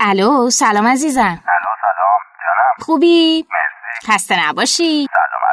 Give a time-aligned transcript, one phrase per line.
[0.00, 1.20] الو سلام عزیزم.
[1.20, 4.12] الو سلام جانم خوبی؟ مرسی.
[4.12, 5.06] خسته نباشی.
[5.12, 5.45] سلامت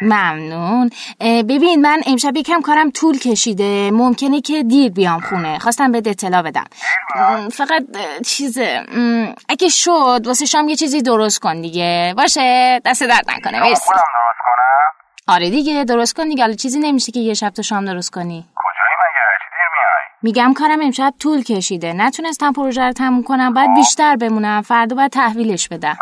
[0.00, 0.90] ممنون.
[1.20, 3.90] ببین من امشب یکم کارم طول کشیده.
[3.90, 5.58] ممکنه که دیر بیام خونه.
[5.58, 6.64] خواستم به اطلاع بدم.
[7.52, 7.82] فقط
[8.26, 8.86] چیزه.
[9.48, 12.14] اگه شد واسه شام یه چیزی درست کن دیگه.
[12.16, 12.80] باشه.
[12.84, 13.60] دست درد نکنه.
[13.60, 13.70] مرسی.
[13.70, 16.42] درست کنم؟ آره دیگه درست کن دیگه.
[16.42, 18.46] حالا چیزی نمیشه که یه شب تو شام درست کنی.
[18.56, 21.92] کجایی مگه؟ چی دیر میای؟ میگم کارم امشب طول کشیده.
[21.92, 23.54] نتونستم پروژه رو تموم کنم.
[23.54, 24.62] باید بیشتر بمونم.
[24.62, 25.98] فردا باید تحویلش بدم.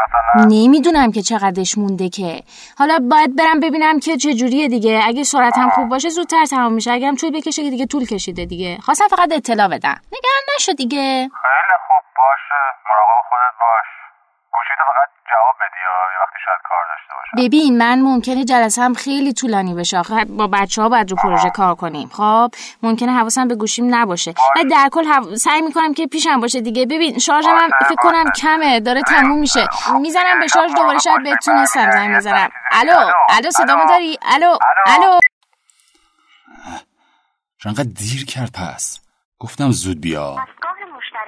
[0.00, 2.42] مثلا نمی‌دونم که چقدرش مونده که.
[2.78, 5.00] حالا باید برم ببینم که چه جوریه دیگه.
[5.04, 6.90] اگه سرعتم خوب باشه زودتر تمام میشه.
[6.92, 8.78] اگرم طول بکشه که دیگه طول کشیده دیگه.
[8.78, 10.00] خواستم فقط اطلاع بدم.
[10.12, 11.30] نگران نشو دیگه.
[11.42, 12.60] خیلی خوب باشه.
[12.88, 13.97] مراقب خودت باش.
[14.58, 18.94] گوشیتو فقط جواب بدی یا یه وقتی شاید کار داشته باشه ببین من ممکنه جلسم
[18.94, 20.24] خیلی طولانی بشه آخه.
[20.24, 22.08] با بچه ها باید رو پروژه کار کنیم.
[22.08, 22.50] خب
[22.82, 24.34] ممکنه حواسم به گوشیم نباشه.
[24.56, 25.36] و در کل حو...
[25.36, 26.86] سعی می‌کنم که پیشم باشه دیگه.
[26.86, 28.42] ببین شارژم هم باشه، فکر کنم باشه.
[28.42, 28.80] کمه.
[28.80, 29.68] داره تموم میشه.
[30.00, 32.50] می‌زنم به شارژ دوباره شاید بتونستم زنگ بزنم.
[32.72, 33.50] الو الو.
[33.50, 34.56] صدامو داری الو.
[34.86, 35.18] الو
[37.62, 39.00] چرا انقدر دیر کرد پس.
[39.38, 40.36] گفتم زود بیا.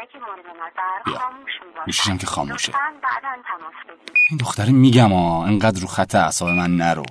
[0.00, 1.18] دستگاه مشترک مورد نظر.
[1.18, 1.52] خاموش
[1.86, 2.72] گوشیشم که خاموشه.
[2.72, 4.16] بعدا تماس بگیرید.
[4.30, 7.02] این دختره میگم آ انقدر رو خط اعصاب من نرو.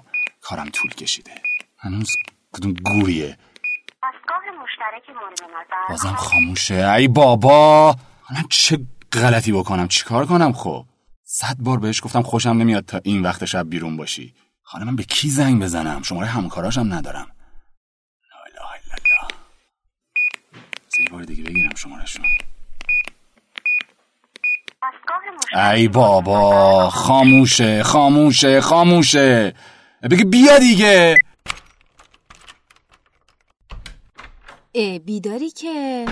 [0.41, 1.31] کارم طول کشیده.
[1.77, 2.09] هنوز
[2.53, 3.37] کدوم گوریه
[4.03, 6.91] دستگاه مشترک مورد نظر بازم خاموشه.
[6.97, 7.95] ای بابا!
[8.31, 8.79] من چه
[9.13, 10.85] غلطی بکنم؟ چیکار کنم خب؟
[11.23, 14.33] صد بار بهش گفتم خوشم نمیاد تا این وقت شب بیرون باشی.
[14.85, 17.27] من به کی زنگ بزنم؟ شماره همکاراشم ندارم.
[18.31, 19.35] لا اله الا الله.
[20.99, 22.48] یه بار دیگه بگیرم مشترک
[25.71, 29.53] ای بابا خاموشه خاموشه خاموشه.
[30.11, 31.17] بگه بیا دیگه.
[34.75, 36.05] اه، بیداری که.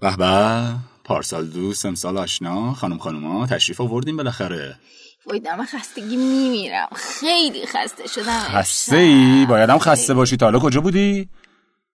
[0.00, 0.74] به به.
[1.04, 2.74] پارسال دوست امسال آشنا.
[2.74, 4.76] خانم خانوما تشریف آوردیم بالاخره.
[5.26, 6.88] وای دم خستگی میمیرم.
[6.94, 8.40] خیلی خسته شدم.
[8.40, 10.36] خسته ای؟ بایدم خسته باشی.
[10.36, 11.28] تا حالا کجا بودی؟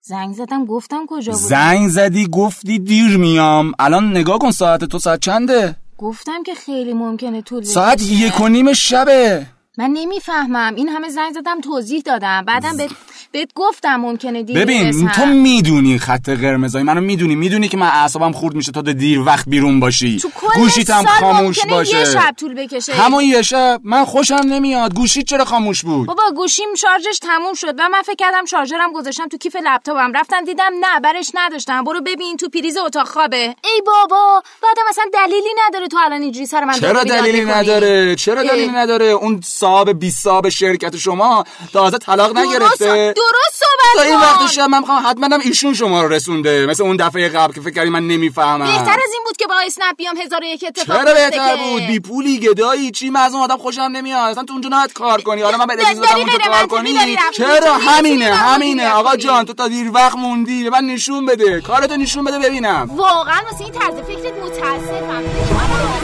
[0.01, 3.73] زنگ زدم گفتم کجا بود زنگ زدی گفتی دیر میام.
[3.79, 8.13] الان نگاه کن ساعت تو ساعت چنده؟ گفتم که خیلی ممکنه طول ساعت بکشه.
[8.13, 9.47] یک و نیم شبه
[9.79, 10.75] من نمی‌فهمم.
[10.75, 12.45] این همه زنگ زدم توضیح دادم.
[12.47, 12.91] بعدم بهت
[13.33, 15.09] بهت گفتم ممکنه دیر ببین برسم.
[15.09, 17.35] تو می‌دونی خط قرمزای منو می‌دونی.
[17.35, 20.19] می‌دونی که من اعصابم خورد میشه تا دیر وقت بیرون باشی.
[20.19, 21.99] تو کل گوشیتم سال خاموش ممکنه باشه.
[21.99, 22.95] یه شب طول بکشه.
[22.95, 23.81] همون یه شب.
[23.85, 24.95] من خوشم نمیاد.
[24.95, 29.29] گوشیت چرا خاموش بود؟ بابا گوشیم شارژش تموم شد و من فکر کردم شارژرم گذاشتم
[29.29, 30.13] تو کیف لپتاپم.
[30.13, 31.85] رفتم دیدم نه برش نداشتم.
[31.85, 33.55] برو ببین تو پریز اتاق خوابه.
[33.65, 37.45] ای بابا بعدم اصلا دلیلی نداره تو الان اینجوری سر من چرا دلیلی.
[37.45, 38.43] نداره؟ چرا.
[38.43, 43.15] دلیلی نداره؟ اون صاحب بی صاحب شرکت شما تازه طلاق نگرفته.
[43.17, 44.23] درست تا صحبت این کن.
[44.23, 46.67] وقت شب من می‌خوام حتما هم ایشون شما رو رسونده.
[46.67, 48.67] مثل اون دفعه قبل که فکر کردی من نمی‌فهمم.
[48.67, 51.83] بهتر از این بود که با اسنپ بیام هزار و یک اتفاق چرا بهتر بود؟
[51.83, 54.31] بی پولی گدایی چی؟ من از اون آدم خوشم نمیاد.
[54.31, 55.43] اصلا تو اونجا کار کنی.
[55.43, 57.17] حالا من به اجازه دادم اونجا کار کنی.
[57.35, 57.75] چرا.
[57.75, 58.93] همینه همینه.
[58.93, 59.17] آقا.
[59.17, 60.65] جان تو تا دیر وقت موندی.
[60.65, 61.61] به من نشون بده.
[61.61, 62.91] کارتو نشون بده ببینم.
[62.97, 66.04] واقعا واسه این طرز فکرت متاسفم.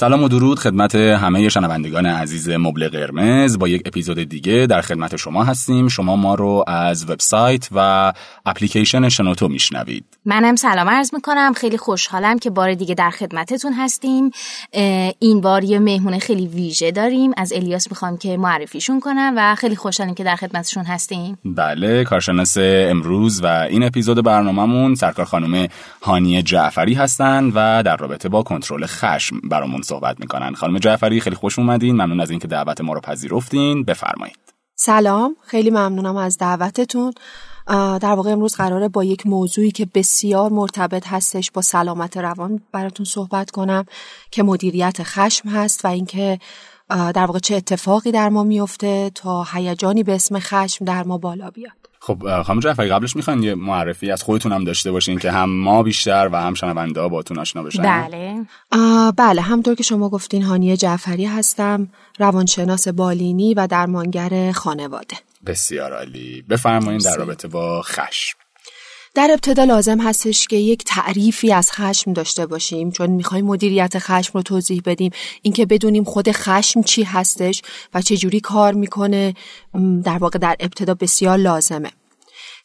[0.00, 3.58] سلام و درود خدمت همه شنوندگان عزیز مبل قرمز.
[3.58, 5.88] با یک اپیزود دیگه در خدمت شما هستیم.
[5.88, 8.12] شما ما رو از وبسایت و
[8.46, 10.04] اپلیکیشن شنوتو میشنوید.
[10.24, 11.52] منم سلام عرض می‌کنم.
[11.52, 14.30] خیلی خوشحالم که بار دیگه در خدمتتون هستیم.
[15.18, 17.30] این بار یه مهمون خیلی ویژه داریم.
[17.36, 21.38] از الیاس می‌خوام که معرفیشون کنم و خیلی خوشحالیم که در خدمتشون هستیم.
[21.44, 25.68] بله کارشناس امروز و این اپیزود برنامهمون سرکار خانم
[26.02, 30.54] هانیه جعفری هستند و در رابطه با کنترل خشم برامون صحبت می‌کنن.
[30.54, 31.94] خانم جعفری خیلی خوش اومدین.
[31.94, 33.84] ممنون از اینکه دعوت ما رو پذیرفتین.
[33.84, 34.38] بفرمایید.
[34.76, 35.36] سلام.
[35.46, 37.12] خیلی ممنونم از دعوتتون.
[38.02, 43.06] در واقع امروز قراره با یک موضوعی که بسیار مرتبط هستش با سلامت روان براتون
[43.06, 43.84] صحبت کنم
[44.30, 46.38] که مدیریت خشم هست و اینکه
[46.88, 51.50] در واقع چه اتفاقی در ما میفته تا هیجانی به اسم خشم در ما بالا
[51.50, 51.89] بیاد.
[52.02, 55.82] خب خانم جعفری قبلش می‌خواین یه معرفی از خودتون هم داشته باشین که هم ما
[55.82, 57.82] بیشتر و هم شنونده باتون آشنا بشن.
[57.82, 58.46] بله.
[58.72, 61.88] آه، بله همطور که شما گفتین هانیه جعفری هستم
[62.18, 65.16] روانشناس بالینی و درمانگر خانواده.
[65.46, 66.42] بسیار عالی.
[66.42, 67.16] بفرمایید در.
[67.16, 68.39] رابطه با خشم.
[69.14, 72.90] در ابتدا لازم هستش که یک تعریفی از خشم داشته باشیم.
[72.90, 75.12] چون می‌خوایم مدیریت خشم رو توضیح بدیم.
[75.42, 77.62] اینکه بدونیم خود خشم چی هستش
[77.94, 79.34] و چه جوری کار می‌کنه
[80.04, 81.90] در واقع در ابتدا بسیار لازمه.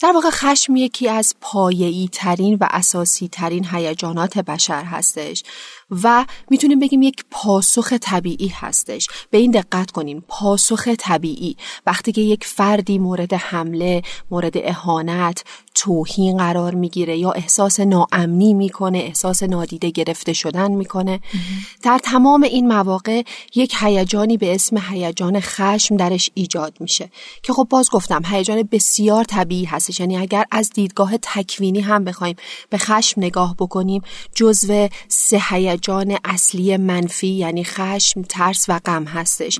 [0.02, 5.44] در واقع خشم یکی از پایه‌ای ترین و اساسی ترین هیجانات بشر هستش.
[5.90, 9.08] و می‌تونیم بگیم یک پاسخ طبیعی هستش.
[9.30, 11.58] به این دقت کنین پاسخ طبیعی.
[11.86, 14.02] وقتی که یک فردی مورد حمله
[14.32, 15.44] مورد اهانت
[15.76, 21.20] توهین قرار می‌گیره یا احساس ناامنی می‌کنه احساس نادیده گرفته شدن می‌کنه
[21.84, 23.24] در تمام این مواقع
[23.56, 27.12] یک هیجانی به اسم هیجان خشم درش ایجاد میشه.
[27.44, 30.00] که خب باز گفتم هیجان بسیار طبیعی هستش.
[30.00, 32.36] یعنی اگر از دیدگاه تکوینی هم بخوایم
[32.70, 34.02] به خشم نگاه بکنیم
[34.36, 35.40] جزو سه
[35.76, 39.60] هیجان اصلی منفی یعنی خشم ترس و غم هستش.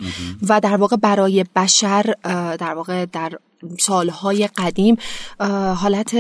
[0.50, 2.14] و در واقع برای بشر
[2.60, 3.32] در واقع در
[3.80, 4.98] سالهای قدیم
[5.76, 6.16] حالت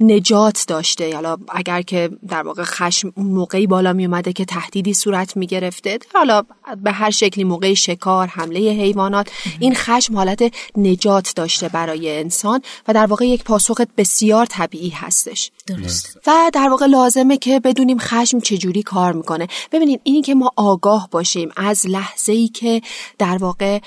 [0.00, 1.14] نجات داشته.
[1.14, 5.98] حالا اگر که در واقع خشم موقعی بالا می اومده که تهدیدی صورت می گرفته
[6.14, 6.42] حالا
[6.82, 12.92] به هر شکلی موقع شکار حمله حیوانات این خشم حالت نجات داشته برای انسان و
[12.92, 15.50] در واقع یک پاسخ بسیار طبیعی هستش.
[15.66, 16.18] درست.
[16.26, 19.48] و در واقع لازمه که بدونیم خشم چجوری کار می‌کنه.
[19.72, 22.82] ببینید اینی که ما آگاه باشیم از لحظه ای که
[23.18, 23.80] در واقع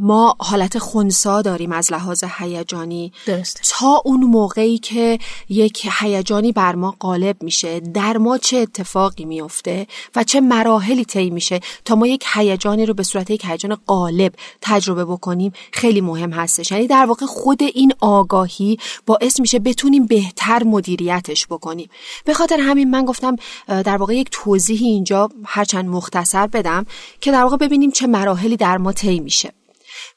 [0.00, 3.60] ما حالت خونسا داریم از لحاظ هیجانی درست.
[3.64, 5.18] تا اون موقعی که
[5.48, 9.86] یک هیجانی بر ما غالب میشه در ما چه اتفاقی میفته
[10.16, 14.32] و چه مراحلی طی میشه تا ما یک هیجانی رو به صورت یک هیجان غالب
[14.60, 16.72] تجربه بکنیم خیلی مهم هستش.
[16.72, 21.90] یعنی در واقع خود این آگاهی باعث میشه بتونیم بهتر مدیریتش بکنیم.
[22.24, 23.36] به خاطر همین من گفتم
[23.68, 26.86] در واقع یک توضیحی اینجا هرچند مختصر بدم
[27.20, 29.52] که در واقع ببینیم چه مراحلی در ما طی میشه.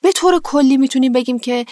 [0.01, 1.65] به طور کلی می‌تونیم بگیم که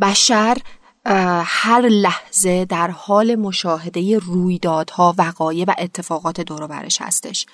[0.00, 0.56] بشر
[1.04, 7.46] هر لحظه در حال مشاهده رویدادها وقایع و اتفاقات دور برش هستش.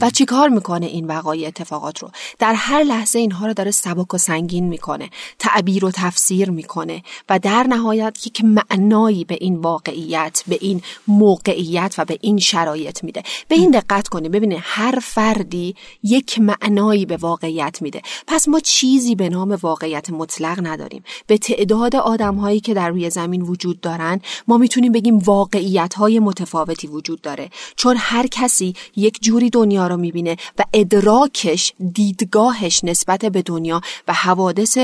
[0.00, 4.18] و چیکار می‌کنه این وقایع اتفاقات رو؟ در هر لحظه اینها رو داره سبک و
[4.18, 10.58] سنگین می‌کنه تعبیر و تفسیر می‌کنه و در نهایت یک معنایی به این واقعیت به
[10.60, 13.22] این موقعیت و به این شرایط میده.
[13.48, 18.02] به این دقت کنه ببینه هر فردی یک معنایی به واقعیت میده.
[18.26, 21.02] پس ما چیزی به نام واقعیت مطلق نداریم.
[21.26, 26.86] به تعداد آدمهایی که در روی زمین وجود دارن ما می‌تونیم بگیم واقعیت های متفاوتی
[26.86, 27.50] وجود داره.
[27.76, 34.12] چون هر کسی یک جوری دنیا رو می‌بینه و ادراکش دیدگاهش نسبت به دنیا و
[34.12, 34.78] حوادث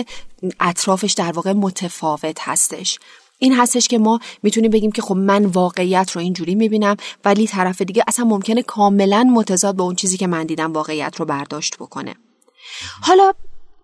[0.60, 2.98] اطرافش در واقع متفاوت هستش.
[3.38, 7.82] این هستش که ما می‌تونیم بگیم که خب من واقعیت رو اینجوری می‌بینم ولی طرف
[7.82, 12.14] دیگه اصلا ممکنه کاملا متضاد با اون چیزی که من دیدم واقعیت رو برداشت بکنه.
[13.02, 13.32] حالا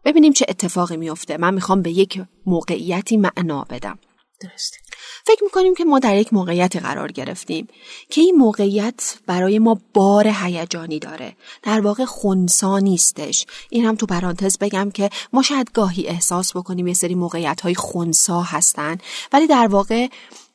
[0.05, 3.99] ببینیم چه اتفاقی میفته من می‌خوام به یک موقعیتی معنا بدم.
[4.43, 4.79] درسته.
[5.25, 7.69] فکر می‌کنیم که ما در یک موقعیت قرار گرفتیم
[8.11, 11.37] که این موقعیت برای ما بار هیجانی داره.
[11.63, 13.47] در واقع خونسا نیستش.
[13.71, 17.75] این هم تو پرانتز بگم که ما شاید گاهی احساس بکنیم یه سری موقعیت های
[17.75, 18.99] خونسا هستن
[19.33, 20.09] ولی در واقع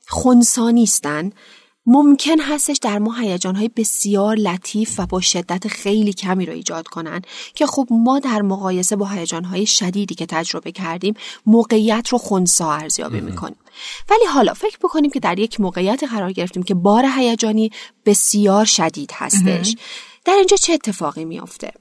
[0.07, 1.31] خونسا نیستن.
[1.87, 7.21] ممکن هستش در ما های بسیار لطیف و با شدت خیلی کمی رو ایجاد کنن
[7.55, 9.09] که خب ما در مقایسه با
[9.51, 11.13] های شدیدی که تجربه کردیم
[11.45, 13.57] موقعیت رو خونسا ارزیابی می‌کنیم.
[14.09, 17.71] ولی حالا فکر بکنیم که در یک موقعیت قرار گرفتیم که بار هیجانی
[18.05, 19.75] بسیار شدید هستش.
[20.25, 21.71] در اینجا چه اتفاقی میافته؟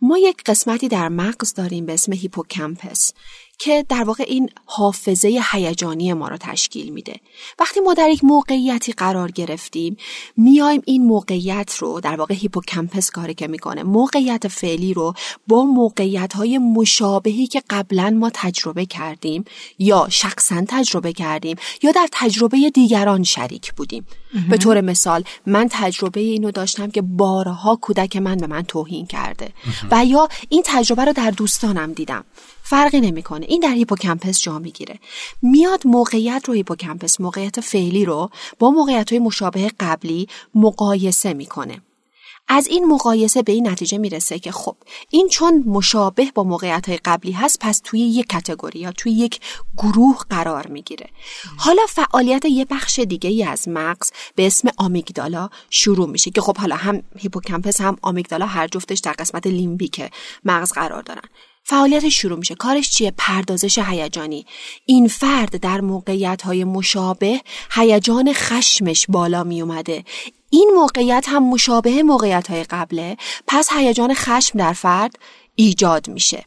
[0.00, 3.12] ما یک قسمتی در مغز داریم به اسم هیپوکمپس.
[3.58, 7.20] که در واقع این حافظه هیجانی ما رو تشکیل میده.
[7.58, 9.96] وقتی ما در یک موقعیتی قرار گرفتیم
[10.36, 15.14] میایم این موقعیت رو در واقع هیپوکمپس کاری که می‌کنه موقعیت فعلی رو
[15.46, 19.44] با موقعیت های مشابهی که قبلا ما تجربه کردیم
[19.78, 24.06] یا شخصا تجربه کردیم یا در تجربه دیگران شریک بودیم.
[24.50, 29.52] به طور مثال من تجربه اینو داشتم که بارها کودک من به من توهین کرده
[29.90, 32.24] و یا این تجربه رو در دوستانم دیدم.
[32.68, 33.46] فرقی نمی‌کنه.
[33.48, 34.98] این در هیپوکمپس جا می‌گیره.
[35.42, 41.82] میاد موقعیت رو هیپوکمپس موقعیت فعلی رو با موقعیت های مشابه قبلی مقایسه می‌کنه.
[42.48, 44.76] از این مقایسه به این نتیجه می‌رسه که خب
[45.10, 49.40] این چون مشابه با موقعیت های قبلی هست پس توی یک کتگوری یا توی یک
[49.76, 51.06] گروه قرار می‌گیره.
[51.56, 56.56] حالا فعالیت یه بخش دیگه ای از مغز به اسم آمیگدالا شروع میشه که خب
[56.56, 60.10] حالا هم هیپوکمپس هم آمیگدالا هر جفتش در قسمت لیمبیک
[60.44, 61.28] مغز قرار دارن.
[61.68, 62.54] فعالیت شروع میشه.
[62.54, 64.46] کارش چیه؟ پردازش هیجانی.
[64.86, 67.40] این فرد در موقعیت های مشابه
[67.72, 70.04] هیجان خشمش بالا می اومده
[70.50, 73.16] این موقعیت هم مشابه موقعیت های قبله.
[73.46, 75.18] پس هیجان خشم در فرد
[75.54, 76.44] ایجاد میشه.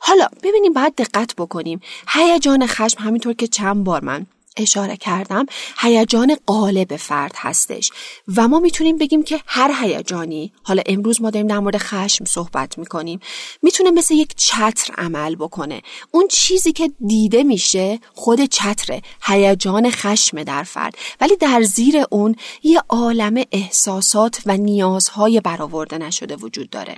[0.00, 1.80] حالا ببینیم باید دقت بکنیم.
[2.08, 5.46] هیجان خشم همینطور که چند بار من اشاره کردم
[5.78, 7.90] هیجان غالب فرد هستش.
[8.36, 12.78] و ما می‌تونیم بگیم که هر هیجانی حالا امروز ما داریم در مورد خشم صحبت
[12.78, 13.20] می‌کنیم
[13.62, 15.82] می‌تونه مثل یک چتر عمل بکنه.
[16.10, 20.94] اون چیزی که دیده میشه خود چتره هیجان خشم در فرد.
[21.20, 26.96] ولی در زیر اون یه عالم احساسات و نیازهای برآورده نشده وجود داره.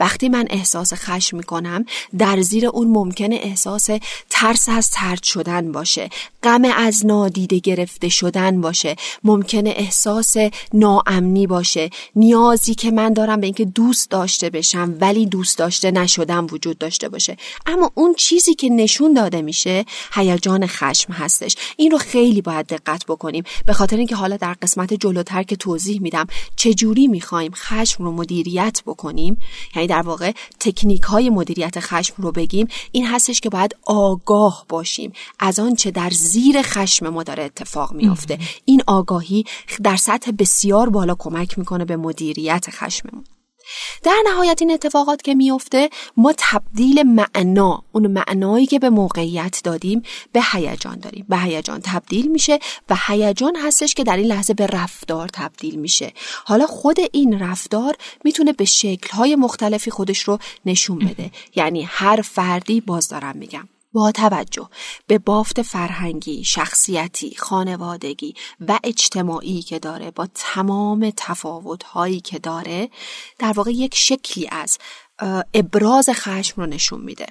[0.00, 1.84] وقتی من احساس خشم می‌کنم
[2.18, 3.88] در زیر اون ممکنه احساس
[4.30, 6.10] ترس از ترد شدن باشه.
[6.42, 8.96] غم از نادیده گرفته شدن باشه.
[9.24, 10.36] ممکنه احساس
[10.74, 11.90] ناامنی باشه.
[12.16, 17.08] نیازی که من دارم به اینکه دوست داشته بشم ولی دوست داشته نشدم وجود داشته
[17.08, 17.36] باشه.
[17.66, 21.56] اما اون چیزی که نشون داده میشه هیجان خشم هستش.
[21.76, 23.44] این رو خیلی باید دقت بکنیم.
[23.66, 26.26] به خاطر اینکه حالا در قسمت جلوتر که توضیح میدم
[26.56, 29.38] چجوری می‌خوایم خشم رو مدیریت بکنیم
[29.74, 35.12] یعنی در واقع تکنیک های مدیریت خشم رو بگیم این هستش که باید آگاه باشیم.
[35.38, 38.38] از آنچه در زیر خشم ما داره اتفاق میافته.
[38.64, 39.44] این آگاهی
[39.82, 43.24] در سطح بسیار بالا کمک می‌کنه به مدیریت خشممون.
[44.02, 50.02] در نهایت این اتفاقات که میفته ما تبدیل معنا اون معنایی که به موقعیت دادیم
[50.32, 51.26] به هیجان داریم.
[51.28, 56.12] به هیجان تبدیل میشه و هیجان هستش که در این لحظه به رفتار تبدیل میشه.
[56.44, 61.30] حالا خود این رفتار می‌تونه به شکلهای مختلفی خودش رو نشون بده.
[61.56, 63.68] یعنی هر فردی باز دارم میگم.
[63.96, 64.68] با توجه
[65.06, 68.34] به بافت فرهنگی، شخصیتی، خانوادگی
[68.68, 72.88] و اجتماعی که داره با تمام تفاوتهایی که داره
[73.38, 74.78] در واقع یک شکلی از
[75.54, 77.26] ابراز خشم رو نشون میده.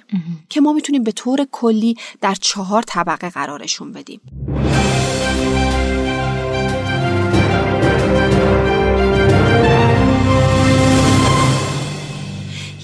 [0.48, 4.20] که ما می‌تونیم به طور کلی در چهار طبقه قرارشون بدیم.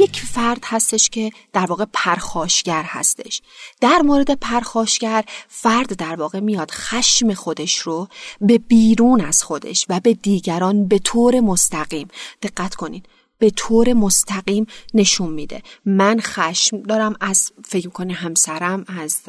[0.03, 3.43] یک فرد هستش که در واقع پرخاشگر هستش.
[3.81, 8.09] در مورد پرخاشگر فرد در واقع میاد خشم خودش رو
[8.41, 12.09] به بیرون از خودش و به دیگران به طور مستقیم
[12.43, 13.03] دقت کنین
[13.39, 15.63] به طور مستقیم نشون میده.
[15.85, 19.21] من خشم دارم از فکر کنه همسرم از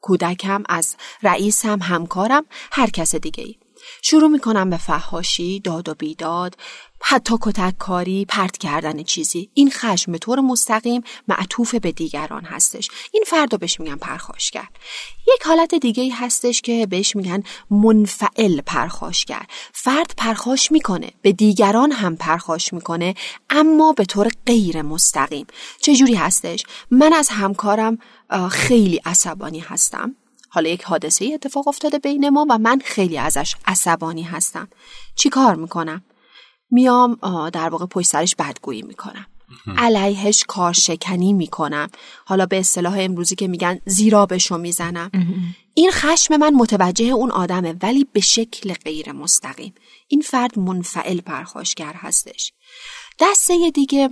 [0.00, 3.56] کودکم از رئیسم همکارم هر کس دیگه ای
[4.02, 6.56] شروع می‌کنم به فهاشی داد و بیداد
[7.00, 9.50] حتی کتک کاری پرت کردن چیزی.
[9.54, 12.88] این خشم به طور مستقیم معطوف به دیگران هستش.
[13.12, 14.68] این فرد رو بهش میگن پرخاشگر.
[15.34, 19.42] یک حالت دیگه ای هستش که بهش میگن منفعل پرخاشگر.
[19.72, 23.14] فرد پرخاش می‌کنه به دیگران هم پرخاش می‌کنه
[23.50, 25.46] اما به طور غیر مستقیم.
[25.80, 27.98] چجوری هستش؟ من از همکارم
[28.50, 30.14] خیلی عصبانی هستم.
[30.48, 34.68] حالا یک حادثه اتفاق افتاده بین ما و من خیلی ازش عصبانی هستم.
[35.14, 36.04] چی کار می‌کنم؟
[36.70, 37.14] میام
[37.52, 39.26] در واقع پشت سرش بدگویی می‌کنم.
[39.78, 41.88] علیهش کارشکنی می‌کنم.
[42.24, 45.10] حالا به اصطلاح امروزی که میگن زیرابشو می‌زنم.
[45.74, 49.74] این خشم من متوجه اون آدمه ولی به شکل غیر مستقیم.
[50.08, 52.52] این فرد منفعل پرخاشگر هستش.
[53.20, 54.10] دسته دیگه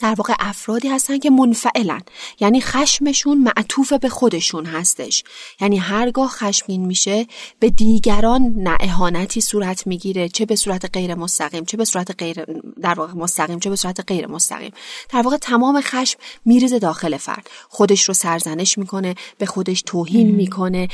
[0.00, 2.02] در واقع افرادی هستن که منفعلن.
[2.40, 5.24] یعنی خشمشون معطوف به خودشون هستش.
[5.60, 7.26] یعنی هرگاه خشمگین میشه
[7.60, 12.44] به دیگران نه اهانتی صورت می‌گیره چه به صورت غیر مستقیم چه به صورت غیر
[12.82, 14.72] در واقع مستقیم چه به صورت غیر مستقیم.
[15.12, 17.50] در واقع تمام خشم میریزه داخل فرد.
[17.68, 20.88] خودش رو سرزنش می‌کنه به خودش توهین می‌کنه.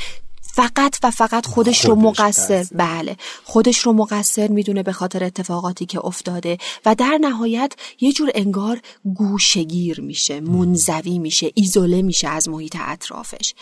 [0.55, 2.65] فقط و فقط خودش, رو مقصر.
[2.71, 3.17] بله.
[3.43, 8.79] خودش رو مقصر می‌دونه به خاطر اتفاقاتی که افتاده و در نهایت یه جور انگار
[9.15, 13.53] گوشگیر میشه منزوی میشه ایزوله میشه از محیط اطرافش.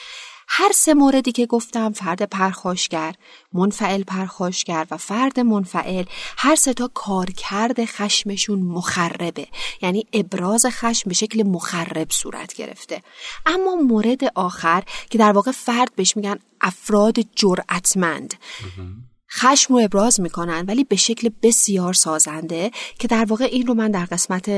[0.54, 3.16] هر سه موردی که گفتم فرد پرخاشگر،
[3.54, 6.06] منفعل پرخاشگر و فرد منفعل
[6.38, 9.48] هر سه تا کارکرد خشمشون مخربه.
[9.82, 13.04] یعنی ابراز خشم به شکل مخرب صورت گرفته.
[13.46, 18.34] اما مورد آخر که در واقع فرد بهش میگن افراد جرأتمند.
[19.34, 23.92] خشم رو ابراز می‌کنن ولی به شکل بسیار سازنده که در واقع این رو من
[23.92, 24.50] در قسمت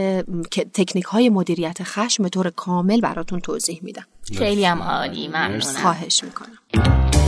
[0.73, 4.05] تکنیک های مدیریت خشم به طور کامل براتون توضیح میدم.
[4.37, 5.59] خیلی هم عالی ممنونم.
[5.59, 7.22] خواهش می‌کنم.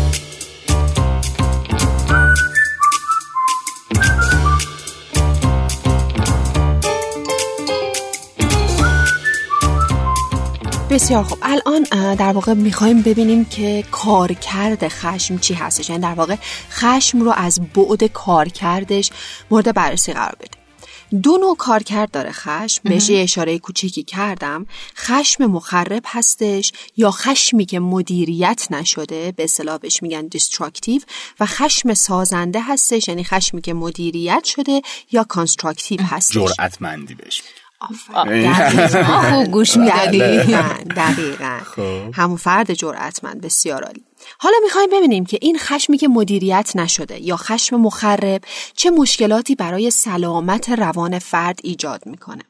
[11.05, 11.37] بسیار خوب.
[11.41, 11.83] الان
[12.15, 15.89] در واقع می‌خوایم ببینیم که کارکرد خشم چی هستش.
[15.89, 16.35] یعنی در واقع
[16.71, 19.11] خشم رو از بعد کارکردش
[19.51, 21.21] مورد بررسی قرار بدیم.
[21.21, 22.81] دو نوع کارکرد داره خشم.
[22.83, 24.65] بهش یه اشاره کوچیکی کردم.
[24.97, 31.01] خشم مخرب هستش یا خشمی که مدیریت نشده به اصطلاح بهش میگن destructive
[31.39, 33.07] و خشم سازنده هستش.
[33.07, 34.81] یعنی خشمی که مدیریت شده
[35.11, 36.35] یا constructive هستش.
[36.35, 37.41] جرأتمندی بهش
[39.29, 40.19] خوب گوش می‌دادی
[40.95, 41.59] دقیقا.
[41.75, 42.13] خب.
[42.13, 44.03] همون فرد جرأتمند بسیار عالی.
[44.37, 48.41] حالا می‌خوایم ببینیم که این خشمی که مدیریت نشده یا خشم مخرب
[48.75, 52.43] چه مشکلاتی برای سلامت روان فرد ایجاد می‌کنه.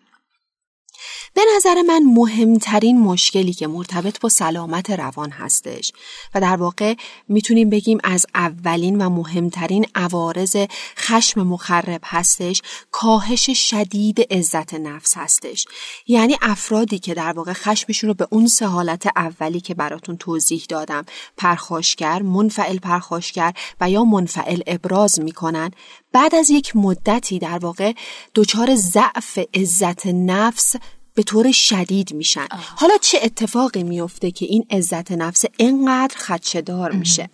[1.35, 5.91] به نظر من مهمترین مشکلی که مرتبط با سلامت روان هستش
[6.35, 6.95] و در واقع
[7.27, 10.55] می‌تونیم بگیم از اولین و مهمترین عوارض
[10.97, 12.61] خشم مخرب هستش
[12.91, 15.65] کاهش شدید عزت نفس هستش.
[16.07, 20.65] یعنی افرادی که در واقع خشمشون رو به اون سه حالت اولی که براتون توضیح
[20.69, 21.05] دادم
[21.37, 25.71] پرخاشگر، منفعل پرخاشگر و یا منفعل ابراز می‌کنن
[26.11, 27.93] بعد از یک مدتی در واقع
[28.35, 30.75] دچار ضعف عزت نفس
[31.15, 32.47] به طور شدید میشن.
[32.51, 37.29] حالا چه اتفاقی میفته که این عزت نفس انقدر خدشدار میشه؟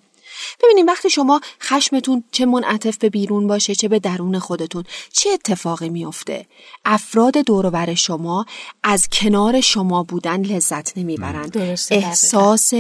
[0.64, 4.84] ببینیم وقتی شما خشمتون چه منعطف به بیرون باشه چه به درون خودتون
[5.14, 6.46] چه اتفاقی میفته؟
[6.86, 8.46] افراد دور شما
[8.84, 11.58] از کنار شما بودن لذت نمی‌برند.
[11.92, 12.74] احساس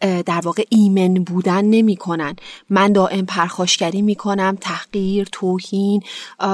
[0.00, 2.36] در واقع ایمن بودن نمی‌کنن.
[2.70, 6.02] من دائم پرخاشگری می‌کنم تحقیر توهین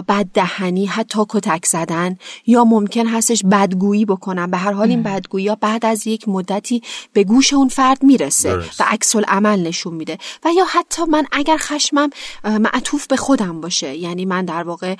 [0.08, 2.18] بد دهنی حتی کتک زدن.
[2.46, 4.50] یا ممکن هستش بدگویی بکنم.
[4.50, 8.56] به هر حال این بدگویی ها بعد از یک مدتی به گوش اون فرد می‌رسه
[8.56, 10.18] و عکس عمل نشون میده.
[10.44, 12.10] و یا حتی من اگر خشمم
[12.44, 13.96] معطوف به خودم باشه.
[13.96, 14.96] یعنی من در واقع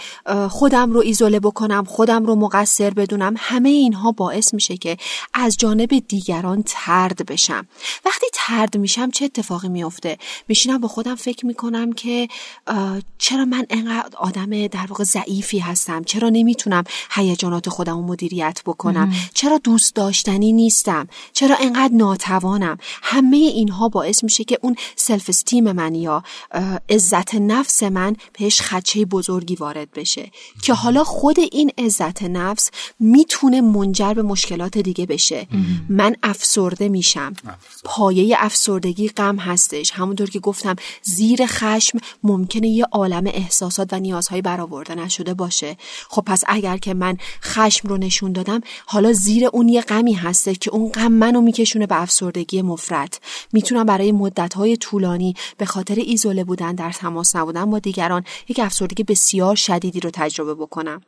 [0.51, 4.97] خودم رو ایزوله بکنم خودم رو مقصر بدونم همه اینها باعث میشه که
[5.35, 7.67] از جانب دیگران ترد بشم.
[8.05, 10.19] وقتی ترد میشم چه اتفاقی میفته؟
[10.49, 12.29] میشینم با خودم فکر می‌کنم که
[13.19, 19.15] چرا من انقدر آدم در واقع ضعیفی هستم؟ چرا نمی‌تونم هیجانات خودم رو مدیریت بکنم؟
[19.35, 25.73] چرا دوست داشتنی نیستم؟ چرا انقدر ناتوانم؟ همه اینها باعث میشه که اون سلف استیم
[25.73, 26.23] من یا
[26.91, 30.31] عزت نفس من بهش خدچه بزرگی وارد بشه
[30.63, 32.71] که حالا خود این عزت نفس
[33.01, 35.47] می‌تونه منجر به مشکلات دیگه بشه.
[35.89, 37.33] من افسرده میشم.
[37.85, 39.91] پایه افسردگی غم هستش.
[39.91, 45.77] همونطور که گفتم زیر خشم ممکنه یه عالم احساسات و نیازهای برآورده نشده باشه.
[46.09, 50.55] خب پس اگر که من خشم رو نشون دادم حالا زیر اون یه غمی هسته
[50.55, 53.21] که اون غم منو میکشونه به افسردگی مفرد.
[53.53, 59.03] می‌تونم برای مدتهای طولانی به خاطر ایزوله بودن در تماس نبودن با دیگران یک افسردگی
[59.03, 61.01] بسیار شدیدی رو تجربه بکنم.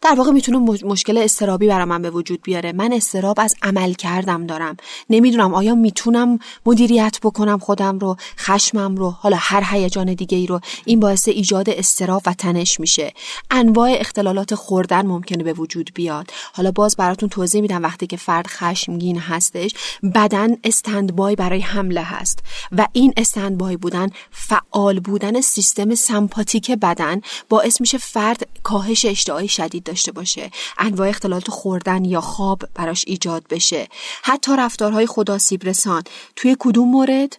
[0.00, 2.72] در واقع می‌تونه مشکل استرابی برای من به وجود بیاره.
[2.72, 4.76] من استراب از عمل کردم دارم.
[5.10, 10.60] نمی‌دونم آیا می‌تونم مدیریت بکنم خودم رو خشمم رو حالا هر هیجان دیگه ای رو.
[10.84, 13.12] این باعث ایجاد استراب و تنش میشه.
[13.50, 16.30] انواع اختلالات خوردن ممکنه به وجود بیاد.
[16.52, 19.74] حالا باز براتون توضیح میدم وقتی که فرد خشمگین هستش
[20.14, 22.38] بدن استندبای برای حمله هست
[22.72, 29.83] و این استندبای بودن فعال بودن سیستم سمپاتیک بدن باعث میشه فرد کاهش اشتهای شدید
[29.84, 30.50] داشته باشه.
[30.78, 33.88] انواع اختلالات خوردن یا خواب براش ایجاد بشه.
[34.22, 36.02] حتی رفتارهای خداسیب رسان
[36.36, 37.36] توی کدوم مورد؟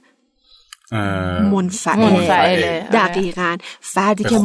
[1.51, 2.79] منفعل.
[2.79, 3.57] دقیقا.
[3.81, 4.39] فردی که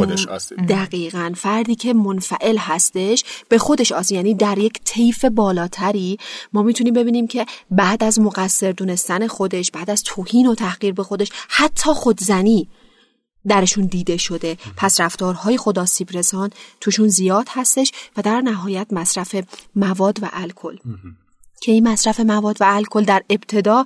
[0.69, 1.33] دقیقا.
[1.37, 4.17] فردی که منفعل هستش به خودش آسیب.
[4.17, 6.19] یعنی در یک طیف بالاتری
[6.53, 11.03] ما می‌تونیم ببینیم که بعد از مقصر دونستن خودش بعد از توهین و تحقیر به
[11.03, 12.69] خودش حتی خودزنی
[13.49, 14.57] درشون دیده شده.
[14.77, 16.51] پس رفتارهای خداسیب رسان
[16.81, 19.37] توشون زیاد هستش و در نهایت مصرف
[19.77, 20.77] مواد و الکل.
[21.61, 23.85] که این مصرف مواد و الکل در ابتدا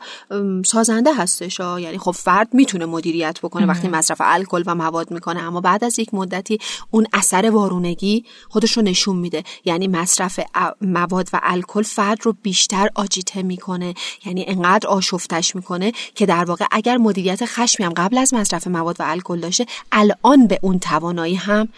[0.67, 5.61] سازنده هستش یعنی خب فرد می‌تونه مدیریت بکنه وقتی مصرف الکل و مواد می‌کنه اما
[5.61, 6.59] بعد از یک مدتی
[6.91, 9.45] اون اثر وارونگی خودش رو نشون میده.
[9.65, 10.41] یعنی مصرف
[10.81, 13.95] مواد و الکل فرد رو بیشتر آجیته می‌کنه.
[14.25, 18.97] یعنی انقدر آشفتش می‌کنه که در واقع اگر مدیریت خشمی هم قبل از مصرف مواد
[19.01, 21.69] و الکل داشته الان به اون توانایی هم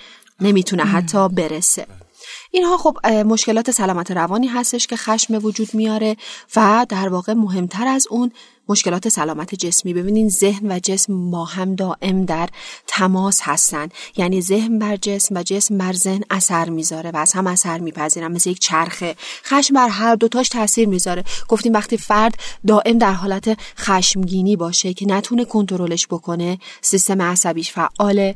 [0.41, 1.87] نمی‌تونه حتی برسه.
[2.57, 6.17] اینها خب مشکلات سلامت روانی هستش که خشم وجود میاره
[6.57, 8.33] و در واقع مهمتر از اون
[8.69, 9.95] مشکلات سلامت جسمی.
[9.95, 12.49] ببینین ذهن و جسم با هم دائم در
[12.87, 13.89] تماس هستن.
[14.17, 18.33] یعنی ذهن بر جسم و جسم بر ذهن اثر می‌ذاره و از هم اثر میپذیرن
[18.33, 19.17] مثل یک چرخه.
[19.45, 21.25] خشم بر هر دوتاش تاثیر می‌ذاره.
[21.49, 22.35] گفتیم وقتی فرد
[22.67, 28.35] دائم در حالت خشمگینی باشه که نتونه کنترلش بکنه سیستم عصبیش فعاله.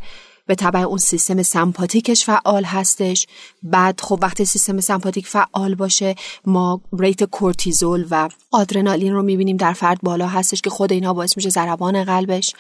[0.51, 3.27] به طبع اون سیستم سمپاتیکش فعال هستش.
[3.63, 6.15] بعد خب وقتی سیستم سمپاتیک فعال باشه
[6.47, 11.37] ما rate کورتیزول و آدرنالین رو می‌بینیم در فرد بالا هستش که خود اینا باعث
[11.37, 12.55] میشه ضربان قلبش.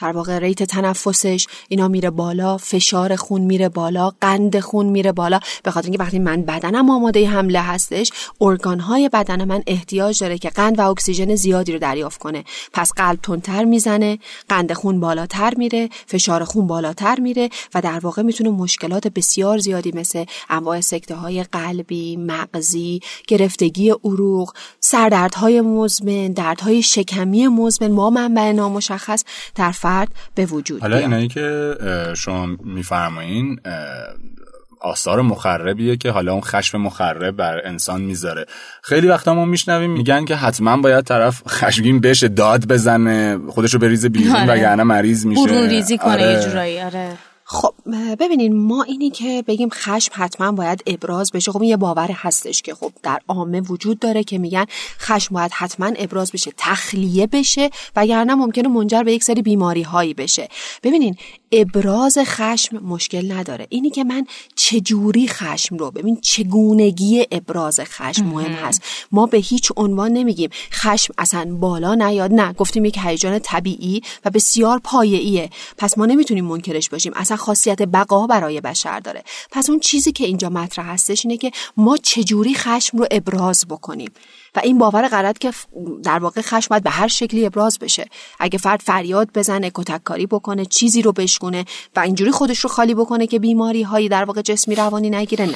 [0.00, 5.40] در واقع rate تنفسش اینا میره بالا فشار خون میره بالا قند خون میره بالا.
[5.62, 10.50] به خاطر اینکه وقتی من بدنم آماده حمله هستش ارگانهای بدن من احتیاج داره که
[10.50, 12.44] قند و اکسیژن زیادی رو دریافت کنه.
[12.72, 18.22] پس قلب تندتر می‌زنه قند خون بالاتر میره فشار خون بالاتر میره و در واقع
[18.22, 26.82] می‌تونه مشکلات بسیار زیادی مثل انواع سکته های قلبی مغزی گرفتگی عروق سردردهای مزمن دردهای
[26.82, 30.96] شکمی مزمن ما منبع نامشخص در فرد به وجود حالا.
[30.96, 31.74] اینایی که
[32.16, 33.60] شما میفرمایین
[34.80, 38.46] آثار مخربیه که حالا اون خشم مخرب بر انسان می‌ذاره
[38.82, 44.08] خیلی وقتا ما میشنویم میگن که حتما باید طرف خشمگین بشه داد بزنه خودشو بریزه
[44.08, 44.52] بیرون آره.
[44.52, 46.84] وگرنه مریض میشه برون ریزی کنه آره.
[46.84, 47.74] آره خب
[48.18, 51.52] ببینین ما اینی که بگیم خشم حتما باید ابراز بشه.
[51.52, 54.64] خب این یه باور هستش که خب در عامه وجود داره که میگن
[54.98, 60.14] خشم باید حتما ابراز بشه تخلیه بشه وگرنه ممکنه منجر به یک سری بیماری هایی
[60.14, 60.48] بشه.
[60.82, 61.16] ببینین
[61.52, 63.66] ابراز خشم مشکل نداره.
[63.68, 64.26] اینی که من
[64.56, 68.82] چجوری خشم رو ببین چگونگی ابراز خشم مهم هست.
[69.12, 72.52] ما به هیچ عنوان نمیگیم خشم اصلا بالا نیاد نه.
[72.52, 75.50] گفتیم یک هیجان طبیعی و بسیار پایه‌ایه.
[75.78, 77.12] پس ما نمی‌تونیم منکرش باشیم.
[77.16, 79.24] اصلا خاصیت بقا برای بشر داره.
[79.50, 84.10] پس اون چیزی که اینجا مطرح هستش اینه که ما چجوری خشم رو ابراز بکنیم.
[84.56, 85.52] و این باور غلط که
[86.04, 88.06] در واقع خشم باید به هر شکلی ابراز بشه.
[88.40, 91.64] اگه فرد فریاد بزنه کتککاری بکنه چیزی رو بشکونه
[91.96, 95.54] و اینجوری خودش رو خالی بکنه که بیماری هایی در واقع جسمی روانی نگیره نه.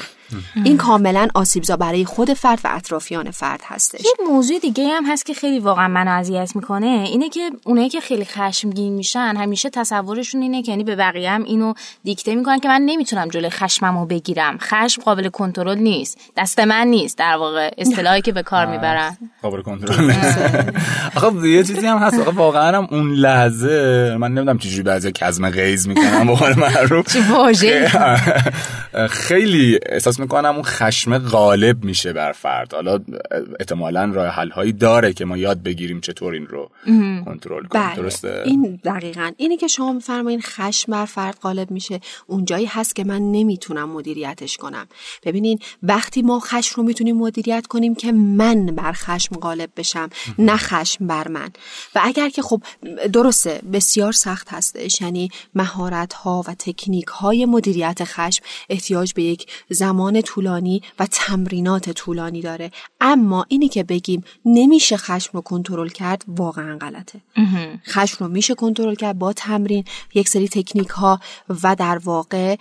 [0.65, 4.01] این کاملا آسیبزا برای خود فرد و اطرافیان فرد هستش.
[4.05, 8.01] یه موضوع دیگه هم هست که خیلی واقعا منو اذیت می‌کنه اینه که اونایی که
[8.01, 12.69] خیلی خشمگین میشن همیشه تصورشون اینه که یعنی به بقیه هم اینو دیکته می‌کنن که
[12.69, 14.59] من نمی‌تونم جلوی خشممو بگیرم.
[14.59, 16.19] خشم قابل کنترل نیست.
[16.37, 17.71] دست من نیست در واقع.
[17.79, 18.88] اصطلاحی که به کار می‌برن
[19.43, 20.13] قابل کنترل
[21.17, 22.19] آخه یه چیزی هم هست.
[22.19, 27.17] آخه واقعا هم اون لحظه من نمی‌دونم چجوری بعضی کزم غیز می‌کنم به قول معروف.
[29.09, 32.75] خیلی احساس می‌کنم اون خشم غالب میشه بر فرد.
[32.75, 32.99] حالا
[33.61, 36.71] احتمالا راه حل هایی داره که ما یاد بگیریم چطور این رو
[37.25, 37.87] کنترل کنیم.
[37.87, 37.97] بله.
[37.97, 39.31] درسته؟ این دقیقا.
[39.37, 44.57] اینی که شما میفرمایین خشم بر فرد غالب میشه اونجایی هست که من نمی‌تونم مدیریتش
[44.57, 44.87] کنم.
[45.25, 50.57] ببینین وقتی ما خشم رو می‌تونیم مدیریت کنیم که من بر خشم غالب بشم نه
[50.57, 51.51] خشم بر من.
[51.95, 52.63] و اگر که خب
[53.13, 55.01] درسته بسیار سخت هستش.
[55.01, 61.91] یعنی مهارت ها و تکنیک های مدیریت خشم احتیاج به یک زمان طولانی و تمرینات
[61.91, 62.71] طولانی داره.
[63.01, 67.21] اما اینی که بگیم نمیشه خشم رو کنترل کرد واقعا غلطه.
[67.87, 69.85] خشم رو میشه کنترل کرد با تمرین.
[70.15, 71.21] یک سری تکنیک ها
[71.63, 72.57] و در واقع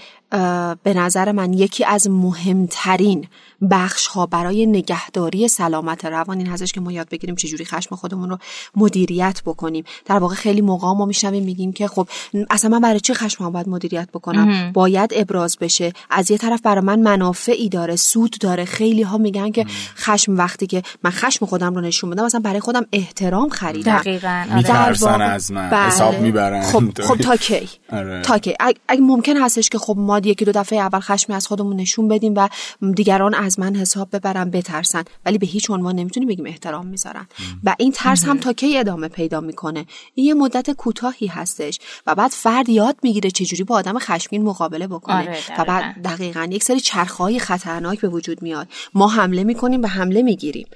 [0.83, 3.27] به نظر من یکی از مهمترین
[3.71, 8.29] بخش ها برای نگهداری سلامت روان این هستش که ما یاد بگیریم چجوری خشم خودمون
[8.29, 8.37] رو
[8.75, 9.83] مدیریت بکنیم.
[10.05, 12.07] در واقع خیلی موقع ما میشنویم میگیم که خب
[12.49, 15.93] اصلا من برای چی خشم باید مدیریت بکنم؟ باید ابراز بشه.
[16.09, 18.65] از یه طرف برای من منافعی داره سود داره.
[18.65, 19.65] خیلی ها میگن که
[19.97, 23.97] خشم وقتی که من خشم خودم رو نشون بدم مثلا برای خودم احترام خریدم.
[23.97, 24.55] دقیقاً آره.
[24.55, 25.69] میترسن در واقع- از من.
[25.69, 25.87] بله.
[25.87, 26.61] حساب می‌برن.
[26.63, 28.21] خب خب تا کی؟ آره.
[28.21, 31.47] تا کی؟ اگه اگه ممکن هستش که خب ما یکی دو دفعه اول خشمی از
[31.47, 32.49] خودمون نشون بدیم و
[32.95, 35.03] دیگران از من حساب ببرن بترسن.
[35.25, 37.27] ولی به هیچ عنوان نمی‌تونیم بگیم احترام می‌ذارن.
[37.63, 42.15] و این ترس هم تا کی ادامه پیدا می‌کنه؟ این یه مدت کوتاهی هستش و
[42.15, 45.15] بعد فرد یاد می‌گیره چجوری با آدم خشمگین مقابله بکنه.
[45.15, 46.47] آره، و بعد دقیقا.
[46.51, 48.67] یک سری چرخهای خطرناک به وجود میاد.
[48.93, 50.67] ما حمله می‌کنیم و حمله می‌گیریم.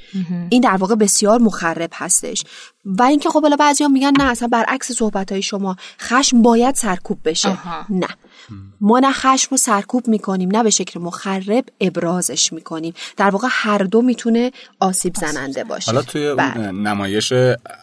[0.50, 2.44] این در واقع بسیار مخرب هستش.
[2.86, 7.20] و اینکه خب حالا بعضیا میگن نه اصلا برعکس صحبت های شما خشم باید سرکوب
[7.26, 7.50] بشه.
[7.50, 7.86] آها.
[7.90, 8.08] نه.
[8.82, 12.94] ما نه خشم رو سرکوب می‌کنیم نه به شکل مخرب ابرازش می‌کنیم.
[13.18, 15.92] در واقع هر دو می‌تونه آسیب زننده باشه.
[15.92, 16.68] حالا توی بله.
[16.68, 17.32] اون نمایش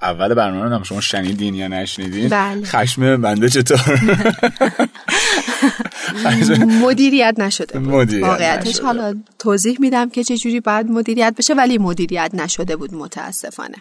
[0.02, 2.64] اول برنامه نم شما شنیدین یا نشنیدین؟ بله.
[2.64, 4.00] خشم بنده چطور؟
[6.83, 7.88] مدیریت نشده بود.
[7.88, 8.66] مدیریت واقعیتش.
[8.68, 8.85] نشده.
[8.85, 13.76] حالا توضیح میدم که چجوری باید مدیریت بشه ولی مدیریت نشده بود متاسفانه.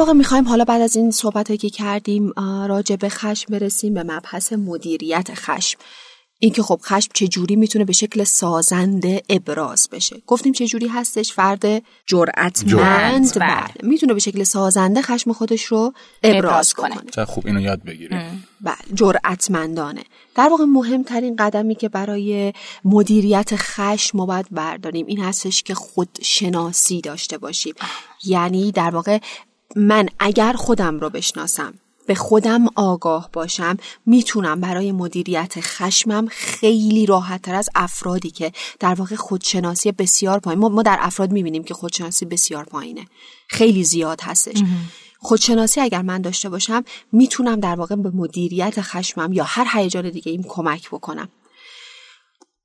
[0.00, 2.32] واقع می‌خوایم حالا بعد از این صحبت که کردیم
[2.68, 5.78] راجع به خشم برسیم به مبحث مدیریت خشم.
[6.38, 10.22] اینکه خب خشم چجوری می‌تونه به شکل سازنده ابراز بشه.
[10.26, 11.64] گفتیم چجوری هستش؟ فرد
[12.06, 13.48] جرأتمند جرأت، بله.
[13.48, 13.90] بله.
[13.90, 16.94] می‌تونه به شکل سازنده خشم خودش رو ابراز, ابراز کنه.
[16.94, 18.46] کنه چه خوب اینو یاد بگیریم.
[18.60, 20.04] بله جرأتمندانه.
[20.34, 22.52] در واقع مهمترین قدمی که برای
[22.84, 27.74] مدیریت خشم ما باید برداریم این هستش که خودشناسی داشته باشیم.
[28.24, 29.18] یعنی در واقع
[29.76, 31.74] من اگر خودم رو بشناسم
[32.06, 38.94] به خودم آگاه باشم می‌تونم برای مدیریت خشمم خیلی راحت تر از افرادی که در
[38.94, 43.06] واقع خودشناسی بسیار پایین ما, ما در افراد می‌بینیم که خودشناسی بسیار پایینه.
[43.48, 44.62] خیلی زیاد هستش.
[45.18, 50.32] خودشناسی اگر من داشته باشم می‌تونم در واقع به مدیریت خشمم یا هر هیجان دیگه
[50.32, 51.28] ایم کمک بکنم.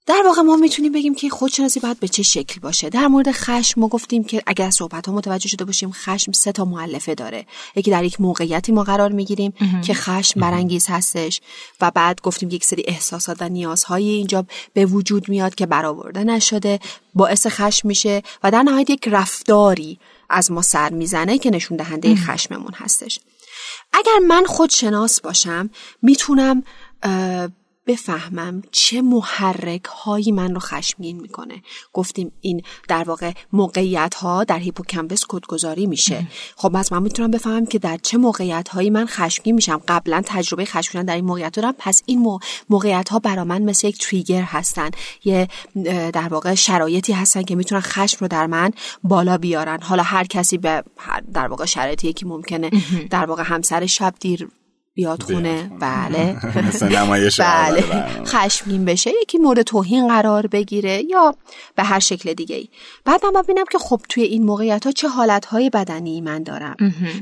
[0.08, 2.90] در واقع ما می‌تونیم بگیم که خودشناسی باید به چه شکل باشه.
[2.90, 6.66] در مورد خشم ما گفتیم که اگر صحبت ها متوجه شده باشیم خشم سه تا
[6.66, 7.46] معلفه داره.
[7.76, 11.42] یکی در یک موقعیتی ما قرار می‌گیریم که خشم برانگیز هستش
[11.82, 16.80] و بعد گفتیم یک سری احساسات و نیازهای اینجا به وجود میاد که برآورده نشده
[17.14, 22.16] باعث خشم میشه و در نهایت یک رفتاری از ما سر می‌زنه که نشون دهنده
[22.16, 23.20] خشممون هستش.
[23.94, 25.70] اگر من خودشناس باشم
[26.02, 26.64] می‌تونم
[27.88, 31.62] بفهمم چه محرک هایی من رو خشمگین می‌کنه.
[31.94, 36.28] گفتیم این در واقع موقعیت ها در هیپوکامپس کدگذاری میشه.
[36.56, 39.82] خب از من می‌تونم بفهمم که در چه موقعیت هایی من خشمگین میشم.
[39.88, 41.74] قبلا تجربه خشمگین در این موقعیت دارم.
[41.78, 44.90] پس این موقعیت ها برا من مثل یک تریگر هستن.
[45.24, 45.48] یه
[46.14, 48.72] در واقع شرایطی هستن که می‌تونن خشم رو در من
[49.04, 49.82] بالا بیارن.
[49.82, 50.84] حالا هر کسی به
[51.34, 52.72] در واقع شرایطی که ممکنه.
[53.10, 54.50] در واقع همسر شب دیر
[54.96, 56.38] بیاد خونه بله.
[57.40, 57.84] بله.
[58.26, 61.36] خشمگین بشه یکی مورد توهین قرار بگیره یا
[61.76, 62.68] به هر شکل دیگه ای
[63.06, 66.76] بعد من ببینم که خب توی این موقعیت ها چه حالت های بدنی من دارم.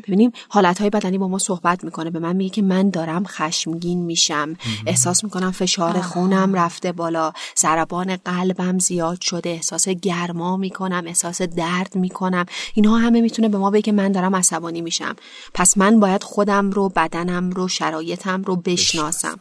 [0.07, 2.09] ببینیم حالت های بدنی با ما صحبت می‌کنه.
[2.09, 4.55] به من میگه که من دارم خشمگین میشم.
[4.87, 7.31] احساس می‌کنم فشار خونم رفته بالا.
[7.57, 9.49] ضربان قلبم زیاد شده.
[9.49, 11.03] احساس گرما می‌کنم.
[11.07, 12.45] احساس درد می‌کنم.
[12.73, 15.15] اینها همه می‌تونه به ما بگه که من دارم عصبانی میشم.
[15.53, 19.39] پس من باید خودم رو بدنم رو شرایطم رو بشناسم.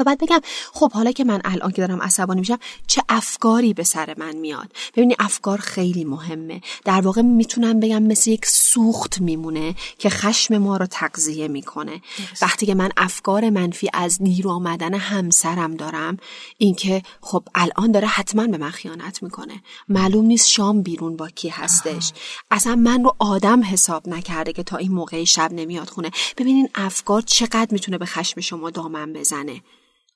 [0.00, 0.40] و بعد بگم
[0.72, 4.72] خب حالا که من الان که دارم عصبانی میشم چه افکاری به سر من میاد؟
[4.96, 6.60] ببینی افکار خیلی مهمه.
[6.84, 12.02] در واقع می‌تونم بگم مثل یک سوخت میمونه که خشم ما رو تغذیه می‌کنه.
[12.42, 16.16] وقتی که من افکار منفی از دیر آمدن همسرم دارم
[16.58, 19.62] اینکه خب الان داره حتما به من خیانت می‌کنه.
[19.88, 22.12] معلوم نیست شام بیرون با کی هستش.
[22.50, 26.10] اصلا من رو آدم حساب نکرده که تا این موقع شب نمیاد خونه.
[26.36, 29.62] ببینین افکار چقدر می‌تونه به خشم شما دامن بزنه.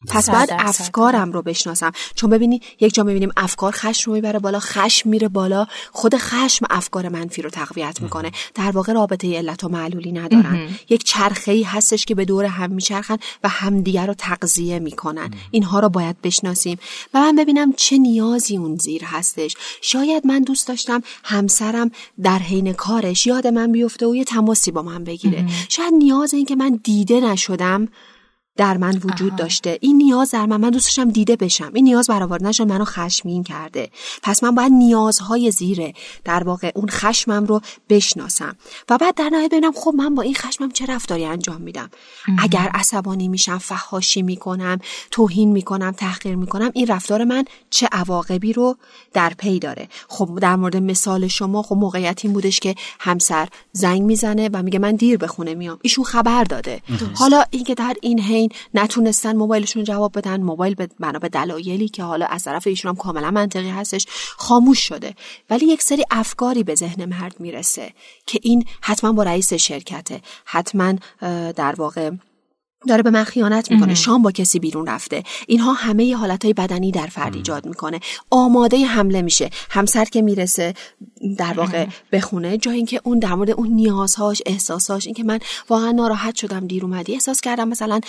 [0.08, 1.92] پس بعد افکارم رو بشناسم.
[2.14, 5.66] چون ببینی یک جا می‌بینیم افکار خشم رو می‌بره بالا خشم میره بالا.
[5.92, 8.32] خود خشم افکار منفی رو تقویت می‌کنه.
[8.54, 10.68] در واقع رابطه علت و معلولی ندارن.
[10.88, 15.30] یک چرخه ای هستش که به دور هم میچرخن و همدیگر رو تغذیه می‌کنن.
[15.50, 16.78] اینها رو باید بشناسیم.
[17.14, 19.56] و من ببینم چه نیازی اون زیر هستش.
[19.82, 21.90] شاید من دوست داشتم همسرم
[22.22, 25.46] در حین کارش یاد من بیفته و یه تماسی با من بگیره.
[25.68, 27.88] شاید نیاز این که من دیده نشدم
[28.56, 29.78] در من وجود داشته.
[29.80, 31.70] این نیاز در من من دوست داشتم دیده بشم.
[31.74, 33.90] این نیاز برآورده نشد منو خشمگین کرده.
[34.22, 35.92] پس من باید نیازهای زیر
[36.24, 38.56] در واقع اون خشمم رو بشناسم.
[38.88, 41.90] و بعد در نهایت ببینم خب من با این خشمم چه رفتاری انجام میدم؟
[42.38, 44.78] اگر عصبانی میشم فحاشی می‌کنم
[45.10, 48.76] توهین می‌کنم تحقیر می‌کنم این رفتار من چه عواقبی رو
[49.12, 54.02] در پی داره؟ خب در مورد مثال شما خب موقعیت این بودش که همسر زنگ
[54.02, 55.78] می‌زنه و میگه من دیر به خونه میام.
[55.82, 56.82] ایشون خبر داده.
[57.14, 58.18] حالا اینکه در این
[58.74, 63.30] نتونستن موبایلشون جواب بدن موبایل بنا به دلایلی که حالا از طرف ایشون هم کاملا
[63.30, 65.14] منطقی هستش خاموش شده.
[65.50, 67.92] ولی یک سری افکاری به ذهن مرد می‌رسه
[68.26, 70.20] که این حتما با رئیس شرکته.
[70.44, 70.94] حتما
[71.56, 72.10] در واقع
[72.88, 73.94] داره به من خیانت می‌کنه.
[73.94, 75.22] شام با کسی بیرون رفته.
[75.46, 78.00] اینها همه ی حالتهای بدنی در فرد ایجاد می‌کنه.
[78.30, 79.50] آماده حمله میشه.
[79.70, 80.74] همسر که می‌رسه
[81.38, 86.34] در واقع بخونه جای اینکه اون در مورد اون نیازهاش احساساش اینکه من واقعا ناراحت
[86.34, 88.00] شدم دیر اومدی احساس کردم مثلا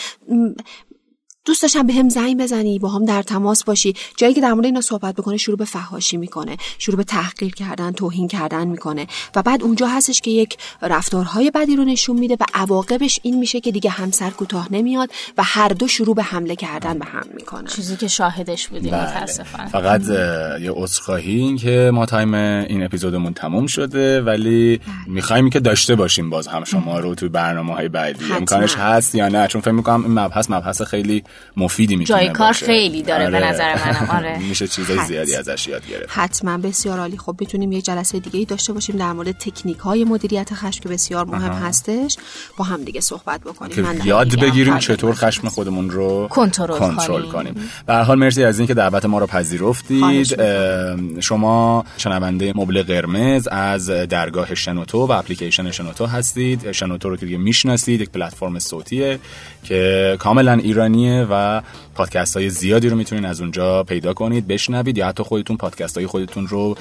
[1.45, 3.93] دوست داشتم به هم زنگ بزنی با هم در تماس باشی.
[4.17, 6.57] جایی که در مورد اینا صحبت بکنه شروع به فحاشی می‌کنه.
[6.77, 9.07] شروع به تحقیر کردن توهین کردن می‌کنه.
[9.35, 13.59] و بعد اونجا هستش که یک رفتارهای بدی رو نشون میده و عواقبش این میشه
[13.61, 17.67] که دیگه همسر کوتاه نمیاد و هر دو شروع به حمله کردن به هم می‌کنن.
[17.67, 19.17] چیزی که شاهدش بودیم بله.
[19.17, 19.69] متاسفانه.
[19.69, 20.01] فقط
[20.61, 26.29] یه عذرخواهی این که ما تایم این اپیزودمون تموم شده ولی می‌خوایم که داشته باشیم
[26.29, 30.03] باز هم شما رو تو برنامه های بعدی امکانش هست یا نه؟ چون فکر می‌کنم
[30.03, 31.23] این مبحث مبحث خیلی
[31.57, 34.09] مفیدی می‌تونه جای کار خیلی داره به نظر منم.
[34.17, 34.39] آره.
[34.39, 36.09] میشه چیزای زیادی ازش یاد گرفت.
[36.09, 36.57] حتما.
[36.57, 37.17] بسیار عالی.
[37.17, 40.89] خب بتونیم یه جلسه دیگه ای داشته باشیم در مورد تکنیک های مدیریت خشم که
[40.89, 42.17] بسیار مهم هستش.
[42.57, 43.81] با هم دیگه صحبت بکنیم.
[43.81, 47.55] من یاد بگیریم چطور خشم خودمون رو کنترل کنترل کنیم.
[47.85, 50.41] به هر حال مرسی از اینکه دعوت ما رو پذیرفتید.
[51.19, 56.71] شما شنونده مبل قرمز از درگاه شنوتو و اپلیکیشن شنوتو هستید.
[56.71, 59.19] شنوتو رو که دیگه می‌شناسید یک پلتفرم صوتیه.
[59.65, 61.61] که کاملا ایرانیه و
[61.95, 66.07] پادکست های زیادی رو می‌تونین از اونجا پیدا کنید بشنوید یا حتی خودتون پادکست های
[66.07, 66.77] خودتون رو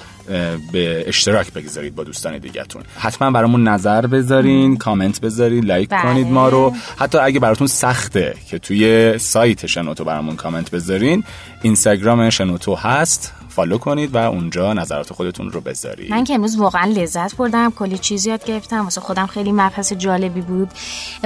[0.72, 2.82] به اشتراک بگذارید با دوستان دیگهتون.
[2.98, 6.02] حتما برامون نظر بذارین کامنت بذارید like بله.
[6.02, 6.74] کنید ما رو.
[6.96, 11.24] حتی اگه براتون سخته که توی سایت شنوتو برامون کامنت بذارین
[11.62, 13.32] اینستاگرام شنوتو هست.
[13.54, 16.10] follow کنید و اونجا نظرات خودتون رو بذارید.
[16.10, 20.40] من که امروز واقعا لذت بردم کلی چیز یاد گرفتم واسه خودم خیلی مبحث جالبی
[20.40, 20.68] بود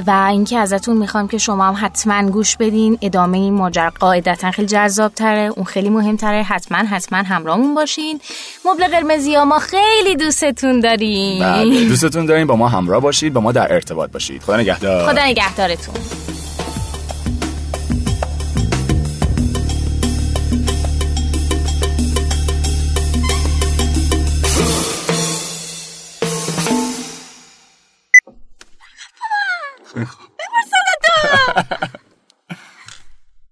[0.07, 2.99] و اینکه ازتون می‌خوام که شما هم حتما گوش بدین.
[3.03, 6.43] ادامه این ماجرا قاعدتا خیلی جذاب تره اون خیلی مهمتره.
[6.43, 8.21] حتما حتما همراهمون باشین.
[8.65, 11.41] مبل قرمزی ها ما خیلی دوستتون داریم.
[11.41, 12.47] بله دوستتون داریم.
[12.47, 14.43] با ما همراه باشید با ما در ارتباط باشید.
[14.43, 15.13] خدا نگهدار.
[15.13, 15.95] خدا نگهدارتون.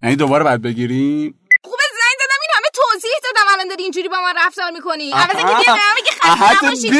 [0.07, 4.16] یعنی دوباره بعد بگیریم خوبه زنگ دادم این همه توضیح دادم الان داری اینجوری با
[4.21, 5.53] من رفتار می‌کنی عوض اینکه
[5.97, 6.90] میگی آها، خسته نباشی